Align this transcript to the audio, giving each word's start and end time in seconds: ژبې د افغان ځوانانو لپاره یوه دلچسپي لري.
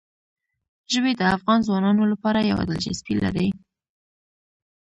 ژبې 0.91 1.11
د 1.17 1.21
افغان 1.35 1.59
ځوانانو 1.67 2.03
لپاره 2.13 2.39
یوه 2.49 2.63
دلچسپي 2.69 3.15
لري. 3.23 3.47